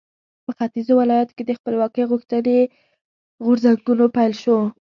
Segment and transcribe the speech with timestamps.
[0.45, 2.57] په ختیځو ولایاتو کې د خپلواکۍ غوښتنې
[3.45, 4.57] غورځنګونو پیل شو.